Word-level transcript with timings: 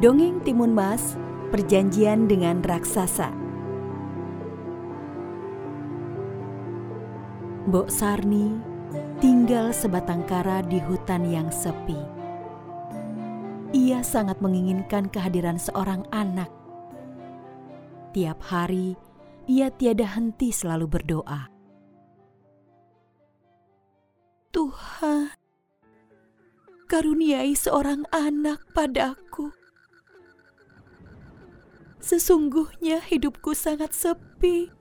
Dongeng 0.00 0.40
Timun 0.48 0.72
Mas, 0.72 1.12
Perjanjian 1.52 2.24
dengan 2.24 2.64
Raksasa. 2.64 3.36
Mbok 7.68 7.92
Sarni 7.92 8.48
tinggal 9.20 9.76
sebatang 9.76 10.24
kara 10.24 10.64
di 10.64 10.80
hutan 10.80 11.28
yang 11.28 11.52
sepi. 11.52 12.00
Ia 13.76 14.00
sangat 14.00 14.40
menginginkan 14.40 15.12
kehadiran 15.12 15.60
seorang 15.60 16.08
anak. 16.16 16.48
Tiap 18.16 18.40
hari, 18.40 18.96
ia 19.52 19.68
tiada 19.68 20.16
henti 20.16 20.48
selalu 20.48 20.96
berdoa. 20.96 21.52
Tuhan, 24.48 25.28
karuniai 26.88 27.52
seorang 27.52 28.08
anak 28.08 28.64
padaku. 28.72 29.59
Sesungguhnya 32.00 33.04
hidupku 33.04 33.52
sangat 33.52 33.92
sepi. 33.92 34.72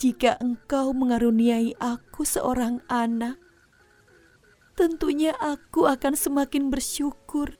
Jika 0.00 0.40
engkau 0.40 0.96
mengaruniai 0.96 1.76
aku 1.76 2.24
seorang 2.24 2.80
anak, 2.88 3.36
tentunya 4.72 5.36
aku 5.36 5.84
akan 5.84 6.16
semakin 6.16 6.72
bersyukur 6.72 7.52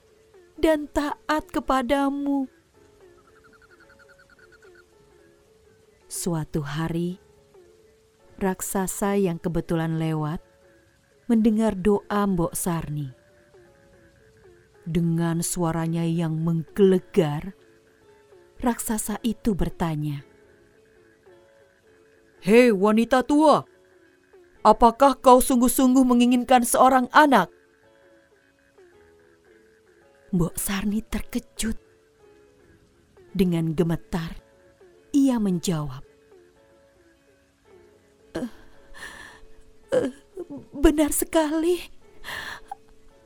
dan 0.57 0.89
taat 0.89 1.45
kepadamu. 1.53 2.49
Suatu 6.09 6.65
hari, 6.65 7.21
raksasa 8.41 9.21
yang 9.21 9.37
kebetulan 9.37 10.01
lewat 10.01 10.41
mendengar 11.29 11.77
doa 11.77 12.25
Mbok 12.25 12.57
Sarni. 12.57 13.20
Dengan 14.91 15.39
suaranya 15.39 16.03
yang 16.03 16.43
menggelegar, 16.43 17.55
raksasa 18.59 19.23
itu 19.23 19.55
bertanya, 19.55 20.27
Hei 22.43 22.75
wanita 22.75 23.23
tua, 23.23 23.63
apakah 24.67 25.15
kau 25.23 25.39
sungguh-sungguh 25.39 26.03
menginginkan 26.03 26.67
seorang 26.67 27.07
anak? 27.15 27.55
Mbok 30.35 30.59
Sarni 30.59 31.07
terkejut. 31.07 31.79
Dengan 33.31 33.79
gemetar, 33.79 34.35
ia 35.15 35.39
menjawab. 35.39 36.03
"Eh, 38.35 38.51
eh, 39.95 40.11
benar 40.75 41.15
sekali. 41.15 42.00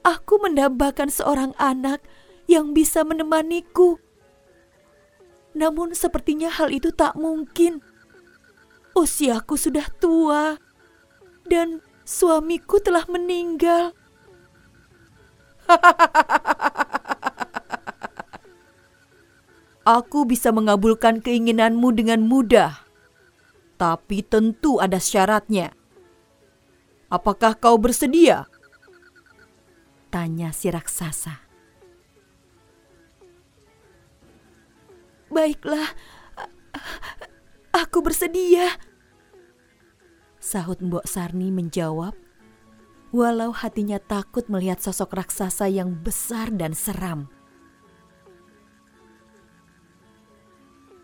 Aku 0.05 0.36
mendambakan 0.36 1.08
seorang 1.08 1.56
anak 1.56 2.05
yang 2.44 2.77
bisa 2.77 3.00
menemaniku. 3.08 3.97
Namun 5.56 5.97
sepertinya 5.97 6.52
hal 6.52 6.69
itu 6.69 6.92
tak 6.92 7.16
mungkin. 7.16 7.80
Usiaku 8.92 9.56
sudah 9.56 9.88
tua 9.97 10.60
dan 11.48 11.80
suamiku 12.05 12.84
telah 12.84 13.08
meninggal. 13.08 13.97
Aku 19.84 20.25
bisa 20.25 20.52
mengabulkan 20.52 21.20
keinginanmu 21.20 21.92
dengan 21.92 22.25
mudah, 22.25 22.84
tapi 23.77 24.25
tentu 24.25 24.80
ada 24.80 24.97
syaratnya. 24.97 25.77
Apakah 27.12 27.52
kau 27.56 27.77
bersedia? 27.77 28.48
Tanya 30.14 30.54
si 30.54 30.70
raksasa. 30.70 31.42
Baiklah, 35.26 35.91
aku 37.75 37.98
bersedia. 37.98 38.78
Sahut 40.38 40.78
Mbok 40.78 41.03
Sarni 41.03 41.50
menjawab, 41.50 42.14
walau 43.10 43.50
hatinya 43.50 43.98
takut 43.98 44.47
melihat 44.47 44.78
sosok 44.78 45.19
raksasa 45.19 45.66
yang 45.66 45.91
besar 45.98 46.54
dan 46.54 46.78
seram. 46.78 47.26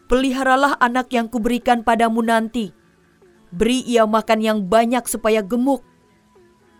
Peliharalah 0.07 0.79
anak 0.79 1.11
yang 1.11 1.27
kuberikan 1.27 1.83
padamu 1.83 2.23
nanti. 2.23 2.71
Beri 3.51 3.83
ia 3.91 4.07
makan 4.07 4.39
yang 4.39 4.59
banyak 4.71 5.03
supaya 5.11 5.43
gemuk. 5.43 5.83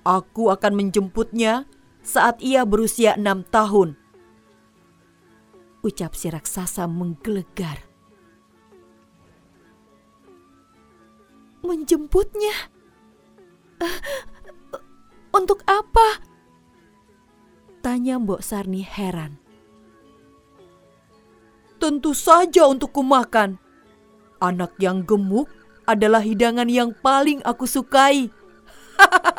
Aku 0.07 0.55
akan 0.55 0.79
menjemputnya 0.79 1.67
saat 2.01 2.41
ia 2.41 2.65
berusia 2.65 3.17
enam 3.17 3.45
tahun. 3.47 3.97
Ucap 5.81 6.13
si 6.13 6.29
raksasa 6.29 6.85
menggelegar. 6.85 7.89
Menjemputnya? 11.65 12.73
Uh, 13.81 14.01
untuk 15.33 15.65
apa? 15.65 16.21
Tanya 17.81 18.21
Mbok 18.21 18.45
Sarni 18.45 18.85
heran. 18.85 19.41
Tentu 21.81 22.13
saja 22.13 22.69
untuk 22.69 22.93
kumakan. 22.93 23.57
Anak 24.37 24.77
yang 24.77 25.01
gemuk 25.09 25.49
adalah 25.89 26.21
hidangan 26.21 26.69
yang 26.69 26.93
paling 27.01 27.41
aku 27.41 27.65
sukai. 27.65 28.29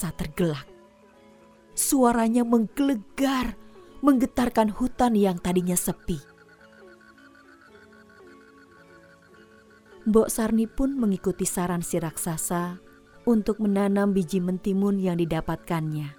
Raksasa 0.00 0.16
tergelak. 0.16 0.64
Suaranya 1.76 2.40
menggelegar, 2.40 3.52
menggetarkan 4.00 4.72
hutan 4.72 5.12
yang 5.12 5.36
tadinya 5.36 5.76
sepi. 5.76 6.16
Mbok 10.08 10.32
Sarni 10.32 10.64
pun 10.64 10.96
mengikuti 10.96 11.44
saran 11.44 11.84
si 11.84 12.00
raksasa 12.00 12.80
untuk 13.28 13.60
menanam 13.60 14.16
biji 14.16 14.40
mentimun 14.40 14.96
yang 14.96 15.20
didapatkannya. 15.20 16.16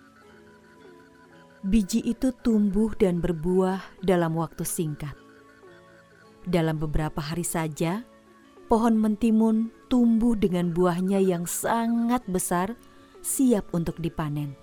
Biji 1.66 2.06
itu 2.06 2.30
tumbuh 2.46 2.94
dan 3.02 3.18
berbuah 3.18 3.81
dalam 4.06 4.38
waktu 4.38 4.62
singkat. 4.62 5.18
Dalam 6.46 6.78
beberapa 6.78 7.18
hari 7.18 7.41
saja, 7.41 8.06
pohon 8.70 8.94
mentimun 8.94 9.74
tumbuh 9.90 10.38
dengan 10.38 10.70
buahnya 10.70 11.18
yang 11.18 11.50
sangat 11.50 12.22
besar, 12.30 12.78
siap 13.22 13.72
untuk 13.72 14.02
dipanen. 14.02 14.58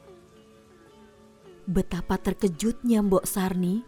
Betapa 1.69 2.19
terkejutnya 2.19 3.05
Mbok 3.05 3.25
Sarni 3.29 3.85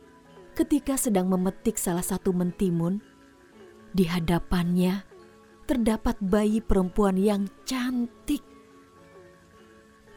ketika 0.55 1.01
sedang 1.01 1.31
memetik 1.33 1.81
salah 1.81 2.05
satu 2.05 2.31
mentimun. 2.35 3.01
Di 3.91 4.07
hadapannya 4.07 5.03
terdapat 5.67 6.15
bayi 6.23 6.63
perempuan 6.63 7.19
yang 7.19 7.51
cantik. 7.67 8.45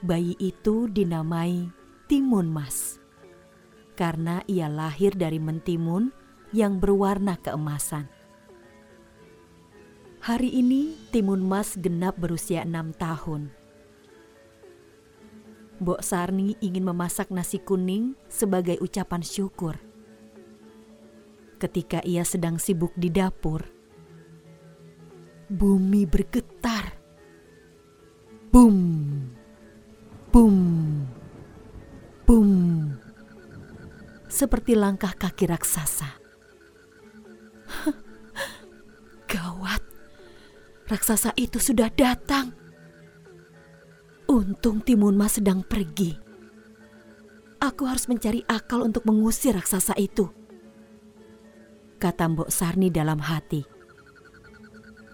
Bayi 0.03 0.38
itu 0.38 0.85
dinamai 0.91 1.72
Timun 2.06 2.53
Mas. 2.53 3.02
Karena 3.97 4.44
ia 4.46 4.70
lahir 4.70 5.16
dari 5.18 5.40
mentimun 5.40 6.14
yang 6.53 6.78
berwarna 6.78 7.40
keemasan. 7.41 8.06
Hari 10.22 10.53
ini 10.53 10.94
Timun 11.09 11.41
Mas 11.41 11.80
genap 11.80 12.20
berusia 12.20 12.62
enam 12.68 12.94
tahun. 12.94 13.62
Mbok 15.83 15.99
Sarni 15.99 16.55
ingin 16.63 16.88
memasak 16.88 17.27
nasi 17.27 17.59
kuning 17.59 18.16
sebagai 18.31 18.79
ucapan 18.79 19.19
syukur. 19.19 19.75
Ketika 21.59 21.99
ia 22.07 22.23
sedang 22.23 22.55
sibuk 22.55 22.95
di 22.95 23.11
dapur, 23.11 23.67
bumi 25.52 26.08
bergetar. 26.08 27.03
Bum, 28.47 28.79
bum, 30.31 30.55
bum. 32.23 32.52
Seperti 34.31 34.79
langkah 34.79 35.11
kaki 35.19 35.52
raksasa. 35.52 36.08
Gawat, 39.35 39.84
raksasa 40.87 41.35
itu 41.35 41.59
sudah 41.59 41.91
datang. 41.91 42.62
Untung 44.28 44.79
Timun 44.79 45.20
Mas 45.20 45.35
sedang 45.37 45.61
pergi. 45.64 46.16
Aku 47.64 47.87
harus 47.87 48.11
mencari 48.11 48.43
akal 48.47 48.84
untuk 48.84 49.08
mengusir 49.08 49.55
raksasa 49.55 49.96
itu. 49.96 50.28
Kata 51.96 52.28
Mbok 52.28 52.52
Sarni 52.52 52.91
dalam 52.91 53.23
hati. 53.23 53.64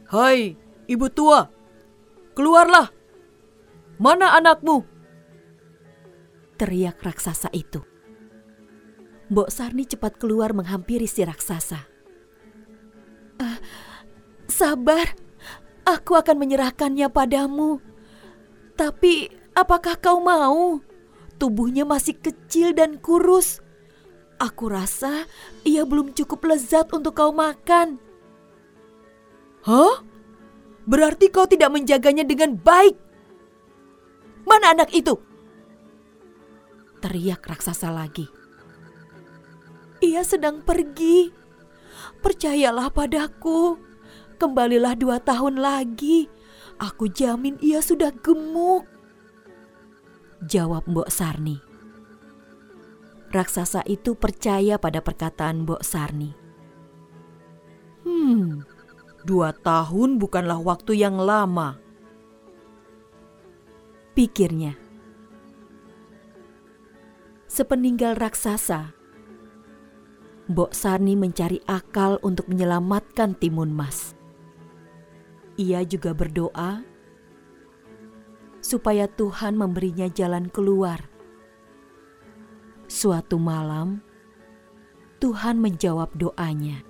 Hai, 0.09 0.57
ibu 0.89 1.05
tua, 1.13 1.45
keluarlah. 2.33 2.89
Mana 4.01 4.33
anakmu? 4.33 4.81
Teriak 6.57 6.97
raksasa 7.05 7.53
itu. 7.53 7.85
Mbok 9.29 9.53
Sarni 9.53 9.85
cepat 9.85 10.17
keluar 10.17 10.57
menghampiri 10.57 11.05
si 11.05 11.21
raksasa. 11.21 11.85
Uh, 13.37 13.57
sabar, 14.49 15.13
aku 15.85 16.17
akan 16.17 16.41
menyerahkannya 16.41 17.05
padamu. 17.13 17.77
Tapi 18.79 19.39
Apakah 19.59 19.99
kau 19.99 20.23
mau? 20.23 20.79
Tubuhnya 21.35 21.83
masih 21.83 22.15
kecil 22.15 22.71
dan 22.71 22.95
kurus. 22.95 23.59
Aku 24.39 24.71
rasa 24.71 25.27
ia 25.67 25.83
belum 25.83 26.15
cukup 26.15 26.47
lezat 26.47 26.87
untuk 26.95 27.19
kau 27.19 27.35
makan. 27.35 27.99
Hah? 29.67 29.99
Berarti 30.87 31.27
kau 31.27 31.43
tidak 31.43 31.75
menjaganya 31.75 32.23
dengan 32.23 32.55
baik. 32.55 32.95
Mana 34.47 34.71
anak 34.71 34.95
itu? 34.95 35.19
Teriak 37.03 37.43
raksasa 37.43 37.91
lagi. 37.91 38.31
Ia 39.99 40.23
sedang 40.23 40.63
pergi. 40.63 41.35
Percayalah 42.23 42.95
padaku. 42.95 43.75
Kembalilah 44.39 44.95
dua 44.95 45.19
tahun 45.19 45.59
lagi. 45.59 46.31
Aku 46.79 47.11
jamin 47.11 47.59
ia 47.59 47.83
sudah 47.83 48.15
gemuk. 48.23 48.87
Jawab 50.47 50.87
Mbok 50.87 51.11
Sarni. 51.11 51.59
Raksasa 53.29 53.83
itu 53.83 54.15
percaya 54.15 54.79
pada 54.79 55.03
perkataan 55.03 55.67
Mbok 55.67 55.83
Sarni. 55.83 56.31
Hmm, 58.07 58.63
dua 59.27 59.51
tahun 59.51 60.17
bukanlah 60.17 60.63
waktu 60.63 61.03
yang 61.03 61.19
lama. 61.19 61.75
Pikirnya. 64.15 64.79
Sepeninggal 67.51 68.15
raksasa, 68.15 68.95
Mbok 70.49 70.71
Sarni 70.73 71.13
mencari 71.13 71.61
akal 71.67 72.17
untuk 72.25 72.49
menyelamatkan 72.49 73.37
Timun 73.37 73.69
Mas. 73.69 74.18
Ia 75.59 75.83
juga 75.83 76.15
berdoa 76.15 76.87
supaya 78.63 79.11
Tuhan 79.11 79.59
memberinya 79.59 80.07
jalan 80.07 80.47
keluar 80.47 81.09
Suatu 82.89 83.37
malam, 83.37 84.01
Tuhan 85.21 85.61
menjawab 85.61 86.09
doanya. 86.17 86.81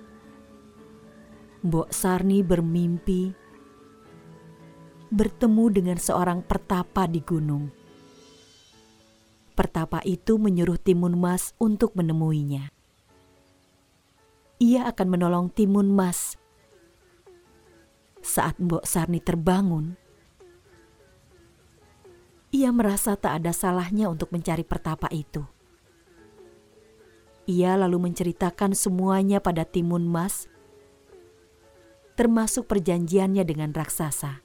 Mbok 1.60 1.92
Sarni 1.92 2.40
bermimpi 2.40 3.36
bertemu 5.12 5.64
dengan 5.68 6.00
seorang 6.00 6.40
pertapa 6.40 7.04
di 7.04 7.20
gunung. 7.20 7.68
Pertapa 9.52 10.00
itu 10.08 10.40
menyuruh 10.40 10.80
Timun 10.80 11.20
Mas 11.20 11.52
untuk 11.60 11.92
menemuinya. 11.92 12.72
Ia 14.56 14.88
akan 14.88 15.04
menolong 15.04 15.52
Timun 15.52 15.92
Mas. 15.92 16.39
Saat 18.20 18.60
Mbok 18.60 18.84
Sarni 18.84 19.18
terbangun, 19.24 19.96
ia 22.50 22.68
merasa 22.74 23.14
tak 23.14 23.40
ada 23.40 23.54
salahnya 23.54 24.10
untuk 24.10 24.34
mencari 24.34 24.66
pertapa 24.66 25.06
itu. 25.14 25.46
Ia 27.48 27.74
lalu 27.80 28.10
menceritakan 28.10 28.76
semuanya 28.76 29.40
pada 29.40 29.64
Timun 29.64 30.04
Mas, 30.06 30.46
termasuk 32.14 32.68
perjanjiannya 32.68 33.42
dengan 33.48 33.72
raksasa. 33.72 34.44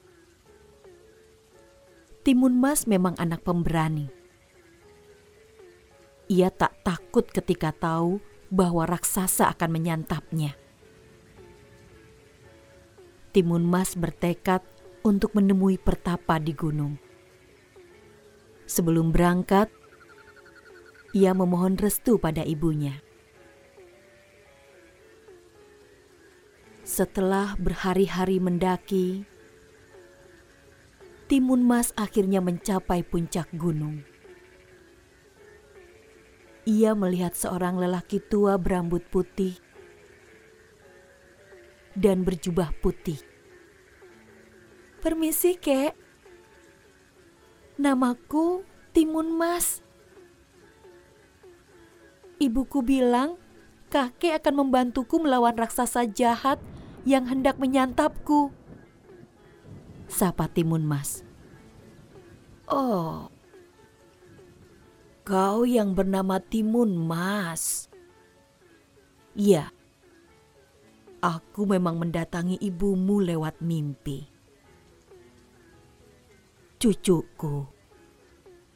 Timun 2.26 2.58
Mas 2.58 2.90
memang 2.90 3.14
anak 3.22 3.46
pemberani. 3.46 4.10
Ia 6.26 6.50
tak 6.50 6.82
takut 6.82 7.30
ketika 7.30 7.70
tahu 7.70 8.18
bahwa 8.50 8.90
raksasa 8.90 9.54
akan 9.54 9.70
menyantapnya. 9.70 10.58
Timun 13.36 13.68
Mas 13.68 14.00
bertekad 14.00 14.64
untuk 15.04 15.36
menemui 15.36 15.76
pertapa 15.76 16.40
di 16.40 16.56
gunung. 16.56 16.96
Sebelum 18.64 19.12
berangkat, 19.12 19.68
ia 21.12 21.36
memohon 21.36 21.76
restu 21.76 22.16
pada 22.16 22.48
ibunya. 22.48 23.04
Setelah 26.88 27.60
berhari-hari 27.60 28.40
mendaki, 28.40 29.28
Timun 31.28 31.60
Mas 31.60 31.92
akhirnya 32.00 32.40
mencapai 32.40 33.04
puncak 33.04 33.52
gunung. 33.52 34.08
Ia 36.64 36.96
melihat 36.96 37.36
seorang 37.36 37.84
lelaki 37.84 38.24
tua 38.24 38.56
berambut 38.56 39.04
putih 39.12 39.60
dan 41.96 42.28
berjubah 42.28 42.76
putih. 42.84 43.18
Permisi, 45.00 45.56
kek. 45.56 45.96
Namaku 47.76 48.64
Timun 48.96 49.36
Mas. 49.36 49.84
Ibuku 52.40 52.84
bilang 52.84 53.36
kakek 53.92 54.44
akan 54.44 54.68
membantuku 54.68 55.20
melawan 55.20 55.56
raksasa 55.56 56.08
jahat 56.08 56.60
yang 57.08 57.28
hendak 57.28 57.60
menyantapku. 57.60 58.52
Sapa 60.08 60.48
Timun 60.48 60.88
Mas. 60.88 61.24
Oh, 62.66 63.30
kau 65.28 65.68
yang 65.68 65.94
bernama 65.94 66.40
Timun 66.40 66.96
Mas. 66.96 67.92
Iya, 69.36 69.75
aku 71.26 71.66
memang 71.66 71.98
mendatangi 71.98 72.62
ibumu 72.62 73.18
lewat 73.18 73.58
mimpi. 73.66 74.30
Cucuku, 76.78 77.66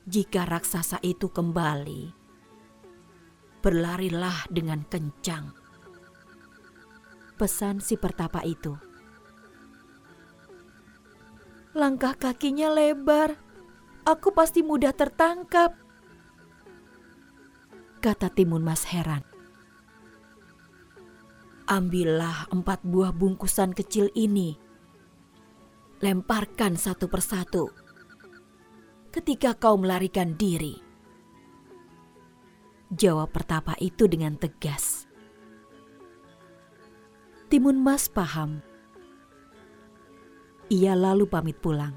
jika 0.09 0.49
raksasa 0.49 0.97
itu 1.05 1.29
kembali, 1.29 2.09
berlarilah 3.61 4.49
dengan 4.49 4.81
kencang. 4.89 5.53
Pesan 7.37 7.85
si 7.85 7.93
pertapa 8.01 8.41
itu. 8.41 8.73
Langkah 11.77 12.17
kakinya 12.17 12.73
lebar, 12.73 13.37
aku 14.09 14.33
pasti 14.33 14.65
mudah 14.65 14.91
tertangkap. 14.97 15.77
Kata 18.01 18.33
Timun 18.33 18.65
Mas 18.65 18.89
heran. 18.89 19.28
Ambillah 21.69 22.49
empat 22.49 22.81
buah 22.81 23.13
bungkusan 23.13 23.77
kecil 23.77 24.09
ini. 24.17 24.57
Lemparkan 26.01 26.73
satu 26.73 27.05
persatu. 27.05 27.69
Ketika 29.13 29.53
kau 29.53 29.77
melarikan 29.77 30.33
diri, 30.33 30.89
Jawab 32.89 33.29
pertapa 33.29 33.77
itu 33.77 34.09
dengan 34.09 34.33
tegas. 34.33 35.05
Timun 37.45 37.77
Mas 37.77 38.09
paham. 38.09 38.65
Ia 40.73 40.97
lalu 40.97 41.29
pamit 41.29 41.61
pulang. 41.61 41.93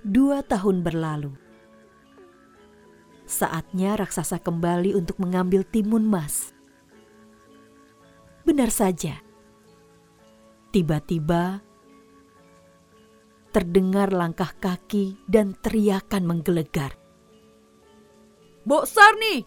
Dua 0.00 0.40
tahun 0.40 0.80
berlalu. 0.80 1.49
Saatnya 3.30 3.94
raksasa 3.94 4.42
kembali 4.42 4.98
untuk 4.98 5.22
mengambil 5.22 5.62
timun 5.62 6.02
mas. 6.02 6.50
Benar 8.42 8.74
saja. 8.74 9.22
Tiba-tiba 10.74 11.62
terdengar 13.54 14.10
langkah 14.10 14.50
kaki 14.58 15.14
dan 15.30 15.54
teriakan 15.62 16.26
menggelegar. 16.26 16.98
Mbok 18.66 18.84
Sarni, 18.90 19.46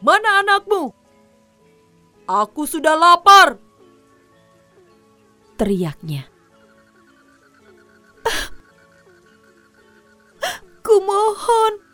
mana 0.00 0.40
anakmu? 0.40 0.96
Aku 2.24 2.64
sudah 2.64 2.96
lapar. 2.96 3.60
Teriaknya. 5.60 6.32
Kumohon, 10.84 11.85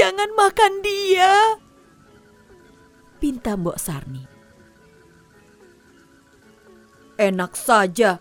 jangan 0.00 0.32
makan 0.32 0.72
dia. 0.80 1.60
Pinta 3.20 3.52
Mbok 3.52 3.76
Sarni. 3.76 4.24
Enak 7.20 7.52
saja. 7.52 8.16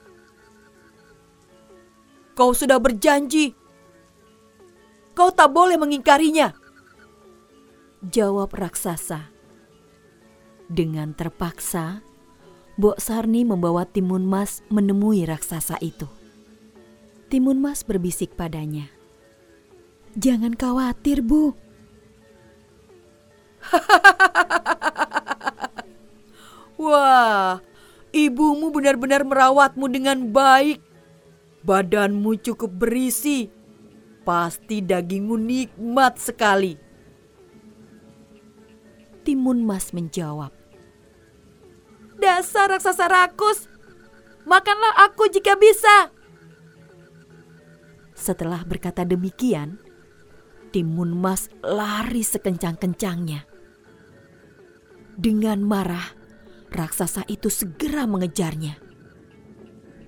Kau 2.36 2.52
sudah 2.52 2.84
berjanji 2.84 3.56
Kau 5.20 5.36
tak 5.36 5.52
boleh 5.52 5.76
mengingkarinya. 5.76 6.56
Jawab 8.00 8.56
raksasa. 8.56 9.28
Dengan 10.72 11.12
terpaksa, 11.12 12.00
Bok 12.80 13.04
Sarni 13.04 13.44
membawa 13.44 13.84
Timun 13.84 14.24
Mas 14.24 14.64
menemui 14.72 15.28
raksasa 15.28 15.76
itu. 15.84 16.08
Timun 17.28 17.60
Mas 17.60 17.84
berbisik 17.84 18.40
padanya. 18.40 18.88
Jangan 20.16 20.56
khawatir, 20.56 21.20
Bu. 21.20 21.52
Wah, 26.80 27.60
ibu 28.16 28.56
Ibumu 28.56 28.72
benar-benar 28.72 29.28
merawatmu 29.28 29.92
dengan 29.92 30.32
baik. 30.32 30.80
Badanmu 31.64 32.40
cukup 32.40 32.72
berisi. 32.72 33.52
Pasti 34.24 34.80
dagingmu 34.86 35.36
nikmat 35.36 36.22
sekali. 36.22 36.78
Timun 39.26 39.66
Mas 39.66 39.92
menjawab. 39.92 40.54
Dasar 42.20 42.72
raksasa 42.72 43.08
rakus, 43.08 43.72
makanlah 44.44 45.08
aku 45.08 45.32
jika 45.32 45.56
bisa. 45.56 46.12
Setelah 48.12 48.68
berkata 48.68 49.08
demikian, 49.08 49.80
Timun 50.70 51.18
Mas 51.18 51.50
lari 51.66 52.22
sekencang-kencangnya. 52.22 53.49
Dengan 55.20 55.60
marah, 55.60 56.16
raksasa 56.72 57.28
itu 57.28 57.52
segera 57.52 58.08
mengejarnya. 58.08 58.80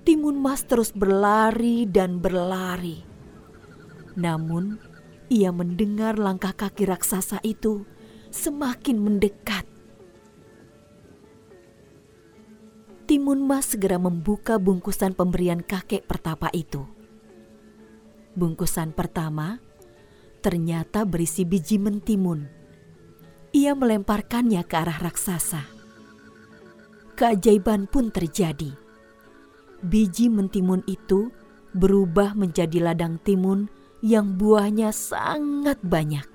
Timun 0.08 0.40
Mas 0.40 0.64
terus 0.64 0.88
berlari 0.88 1.84
dan 1.84 2.16
berlari. 2.16 3.04
Namun, 4.16 4.80
ia 5.28 5.52
mendengar 5.52 6.16
langkah 6.16 6.56
kaki 6.56 6.88
raksasa 6.88 7.44
itu 7.44 7.84
semakin 8.32 8.96
mendekat. 9.04 9.68
Timun 13.04 13.44
Mas 13.44 13.76
segera 13.76 14.00
membuka 14.00 14.56
bungkusan 14.56 15.12
pemberian 15.12 15.60
kakek 15.60 16.08
pertapa 16.08 16.48
itu. 16.56 16.88
Bungkusan 18.32 18.96
pertama 18.96 19.60
ternyata 20.40 21.04
berisi 21.04 21.44
biji 21.44 21.76
mentimun. 21.76 22.61
Ia 23.52 23.76
melemparkannya 23.76 24.64
ke 24.64 24.74
arah 24.80 24.98
raksasa 24.98 25.82
keajaiban 27.22 27.86
pun 27.86 28.10
terjadi. 28.10 28.74
Biji 29.82 30.26
mentimun 30.26 30.82
itu 30.90 31.30
berubah 31.70 32.34
menjadi 32.34 32.90
ladang 32.92 33.22
timun 33.22 33.70
yang 34.02 34.34
buahnya 34.34 34.90
sangat 34.90 35.78
banyak. 35.86 36.26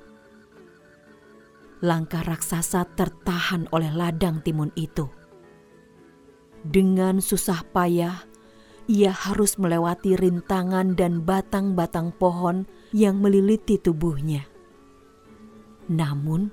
Langkah 1.84 2.24
raksasa 2.26 2.88
tertahan 2.98 3.70
oleh 3.76 3.92
ladang 3.94 4.42
timun 4.42 4.74
itu. 4.74 5.12
Dengan 6.64 7.22
susah 7.22 7.68
payah, 7.70 8.24
ia 8.90 9.12
harus 9.14 9.60
melewati 9.62 10.18
rintangan 10.18 10.98
dan 10.98 11.22
batang-batang 11.22 12.16
pohon 12.18 12.66
yang 12.96 13.22
meliliti 13.22 13.78
tubuhnya. 13.78 14.48
Namun, 15.92 16.50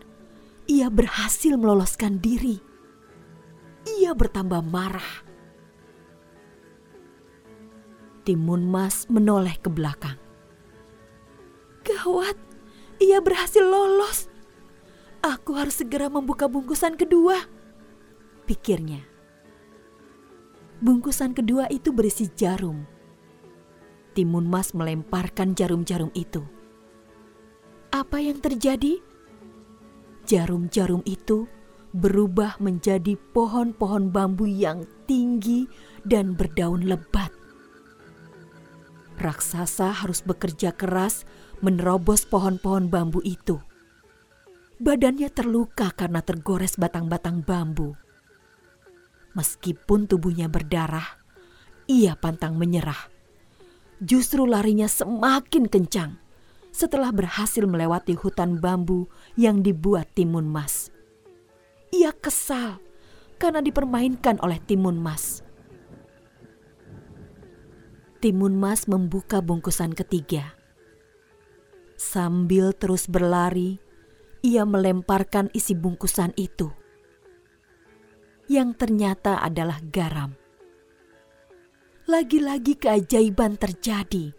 ia 0.69 0.89
berhasil 0.89 1.57
meloloskan 1.57 2.21
diri 2.21 2.75
ia 3.85 4.17
bertambah 4.17 4.65
marah. 4.65 5.25
Timun 8.25 8.65
Mas 8.65 9.05
menoleh 9.13 9.61
ke 9.61 9.69
belakang. 9.69 10.17
Gawat, 11.85 12.37
ia 12.97 13.21
berhasil 13.21 13.61
lolos. 13.61 14.33
Aku 15.21 15.57
harus 15.57 15.81
segera 15.81 16.09
membuka 16.09 16.49
bungkusan 16.49 16.97
kedua, 16.97 17.45
pikirnya. 18.49 19.05
Bungkusan 20.81 21.37
kedua 21.37 21.69
itu 21.69 21.93
berisi 21.93 22.29
jarum. 22.33 22.85
Timun 24.17 24.49
Mas 24.49 24.73
melemparkan 24.73 25.53
jarum-jarum 25.53 26.13
itu. 26.17 26.45
Apa 27.93 28.21
yang 28.21 28.41
terjadi? 28.41 29.01
Jarum-jarum 30.25 31.05
itu 31.05 31.45
berubah 31.93 32.57
menjadi 32.57 33.13
pohon-pohon 33.37 34.09
bambu 34.09 34.49
yang 34.49 34.89
tinggi 35.05 35.69
dan 36.01 36.33
berdaun 36.33 36.89
lebat. 36.89 37.29
Raksasa 39.21 39.93
harus 40.01 40.25
bekerja 40.25 40.73
keras 40.73 41.29
menerobos 41.61 42.25
pohon-pohon 42.25 42.89
bambu 42.89 43.21
itu. 43.21 43.61
Badannya 44.81 45.29
terluka 45.29 45.93
karena 45.93 46.25
tergores 46.25 46.81
batang-batang 46.81 47.45
bambu. 47.45 47.93
Meskipun 49.37 50.09
tubuhnya 50.09 50.49
berdarah, 50.49 51.21
ia 51.85 52.17
pantang 52.17 52.57
menyerah. 52.57 53.13
Justru 54.01 54.49
larinya 54.49 54.89
semakin 54.91 55.71
kencang 55.71 56.24
setelah 56.75 57.15
berhasil 57.15 57.63
melewati 57.63 58.19
hutan 58.19 58.59
bambu 58.59 59.07
yang 59.39 59.63
dibuat 59.63 60.11
timun 60.19 60.51
mas. 60.51 60.91
Ia 61.95 62.11
kesal 62.11 62.83
karena 63.39 63.63
dipermainkan 63.63 64.43
oleh 64.43 64.59
Timun 64.63 64.99
Mas. 64.99 65.47
Timun 68.19 68.59
Mas 68.59 68.89
membuka 68.91 69.39
bungkusan 69.45 69.95
ketiga. 69.95 70.59
Sambil 71.95 72.75
terus 72.75 73.07
berlari, 73.07 73.79
ia 74.43 74.67
melemparkan 74.67 75.53
isi 75.55 75.79
bungkusan 75.79 76.35
itu. 76.35 76.73
Yang 78.51 78.75
ternyata 78.81 79.39
adalah 79.39 79.79
garam. 79.93 80.35
Lagi-lagi 82.11 82.75
keajaiban 82.77 83.55
terjadi. 83.55 84.35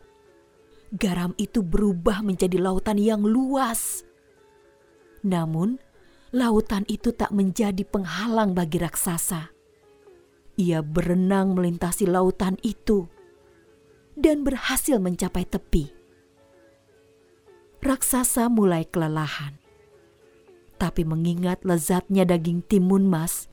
Garam 0.93 1.33
itu 1.41 1.65
berubah 1.65 2.21
menjadi 2.21 2.61
lautan 2.61 3.01
yang 3.01 3.25
luas. 3.25 4.05
Namun, 5.25 5.81
lautan 6.29 6.85
itu 6.85 7.09
tak 7.09 7.33
menjadi 7.33 7.81
penghalang 7.81 8.53
bagi 8.53 8.77
raksasa. 8.77 9.49
Ia 10.55 10.79
berenang 10.85 11.57
melintasi 11.57 12.07
lautan 12.07 12.55
itu 12.61 13.09
dan 14.15 14.47
berhasil 14.47 15.01
mencapai 15.01 15.43
tepi. 15.43 15.91
Raksasa 17.83 18.47
mulai 18.47 18.87
kelelahan, 18.87 19.59
tapi 20.79 21.03
mengingat 21.03 21.61
lezatnya 21.67 22.23
daging 22.23 22.63
timun 22.65 23.05
mas, 23.05 23.51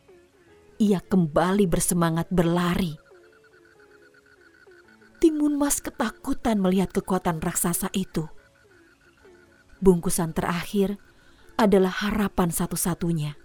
ia 0.78 1.02
kembali 1.02 1.66
bersemangat 1.66 2.30
berlari. 2.30 3.01
Timun 5.22 5.54
Mas 5.54 5.78
ketakutan 5.78 6.58
melihat 6.58 6.90
kekuatan 6.90 7.38
raksasa 7.38 7.94
itu. 7.94 8.26
Bungkusan 9.78 10.34
terakhir 10.34 10.98
adalah 11.54 11.94
harapan 11.94 12.50
satu-satunya. 12.50 13.38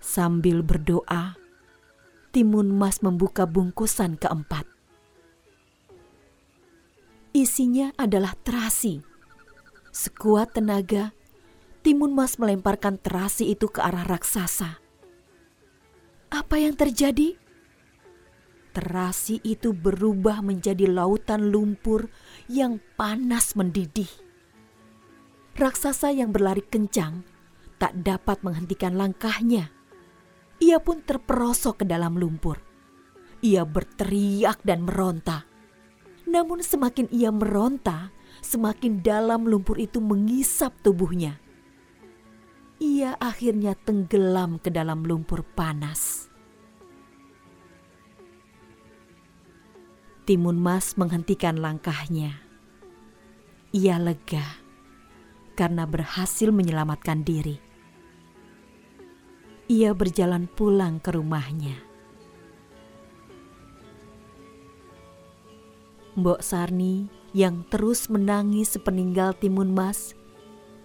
Sambil 0.00 0.64
berdoa, 0.64 1.36
Timun 2.32 2.72
Mas 2.72 3.04
membuka 3.04 3.44
bungkusan 3.44 4.16
keempat. 4.16 4.64
Isinya 7.36 7.92
adalah 8.00 8.32
terasi. 8.40 9.04
Sekuat 9.92 10.56
tenaga, 10.56 11.12
Timun 11.84 12.16
Mas 12.16 12.40
melemparkan 12.40 12.96
terasi 12.96 13.52
itu 13.52 13.68
ke 13.68 13.84
arah 13.84 14.08
raksasa. 14.08 14.80
Apa 16.32 16.56
yang 16.56 16.72
terjadi? 16.72 17.36
Terasi 18.70 19.42
itu 19.42 19.74
berubah 19.74 20.46
menjadi 20.46 20.86
lautan 20.86 21.50
lumpur 21.50 22.06
yang 22.46 22.78
panas 22.94 23.58
mendidih 23.58 24.30
raksasa 25.60 26.08
yang 26.08 26.32
berlari 26.32 26.64
kencang 26.64 27.20
tak 27.76 27.92
dapat 28.00 28.40
menghentikan 28.40 28.96
langkahnya. 28.96 29.68
Ia 30.60 30.80
pun 30.80 31.04
terperosok 31.04 31.82
ke 31.82 31.84
dalam 31.84 32.16
lumpur. 32.16 32.56
Ia 33.44 33.68
berteriak 33.68 34.64
dan 34.64 34.88
meronta. 34.88 35.44
Namun 36.28 36.64
semakin 36.64 37.08
ia 37.12 37.28
meronta, 37.32 38.12
semakin 38.40 39.04
dalam 39.04 39.48
lumpur 39.48 39.76
itu 39.76 40.00
mengisap 40.00 40.76
tubuhnya. 40.80 41.40
Ia 42.80 43.16
akhirnya 43.20 43.76
tenggelam 43.76 44.60
ke 44.60 44.72
dalam 44.72 45.04
lumpur 45.04 45.44
panas. 45.44 46.29
Timun 50.30 50.62
Mas 50.62 50.94
menghentikan 50.94 51.58
langkahnya. 51.58 52.38
Ia 53.74 53.98
lega 53.98 54.62
karena 55.58 55.90
berhasil 55.90 56.54
menyelamatkan 56.54 57.26
diri. 57.26 57.58
Ia 59.66 59.90
berjalan 59.90 60.46
pulang 60.46 61.02
ke 61.02 61.18
rumahnya. 61.18 61.74
Mbok 66.14 66.46
Sarni 66.46 67.10
yang 67.34 67.66
terus 67.66 68.06
menangis 68.06 68.78
sepeninggal 68.78 69.34
Timun 69.34 69.74
Mas 69.74 70.14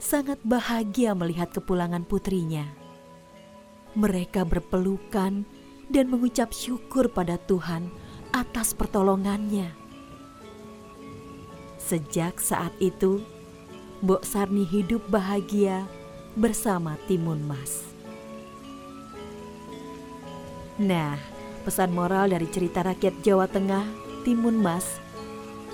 sangat 0.02 0.42
bahagia 0.42 1.14
melihat 1.14 1.54
kepulangan 1.54 2.02
putrinya. 2.02 2.66
Mereka 3.94 4.42
berpelukan 4.50 5.46
dan 5.94 6.06
mengucap 6.10 6.50
syukur 6.50 7.14
pada 7.14 7.38
Tuhan 7.38 7.94
atas 8.36 8.76
pertolongannya. 8.76 9.72
Sejak 11.80 12.44
saat 12.44 12.76
itu, 12.84 13.24
Mbok 14.04 14.28
Sarni 14.28 14.68
hidup 14.68 15.08
bahagia 15.08 15.88
bersama 16.36 17.00
Timun 17.08 17.40
Mas. 17.48 17.88
Nah, 20.76 21.16
Pesan 21.66 21.98
moral 21.98 22.30
dari 22.30 22.46
cerita 22.46 22.86
rakyat 22.86 23.26
Jawa 23.26 23.50
Tengah, 23.50 23.90
Timun 24.22 24.62
Mas, 24.62 25.02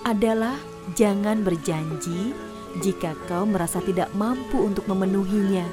adalah 0.08 0.56
jangan 0.96 1.44
berjanji 1.44 2.32
jika 2.80 3.12
kau 3.27 3.44
merasa 3.44 3.84
tidak 3.84 4.08
mampu 4.15 4.63
untuk 4.63 4.88
memenuhinya. 4.88 5.68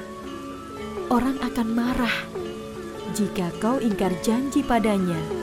Orang 1.07 1.39
akan 1.39 1.67
marah 1.71 2.17
jika 3.15 3.47
kau 3.63 3.79
ingkar 3.79 4.11
janji 4.19 4.59
padanya. 4.59 5.38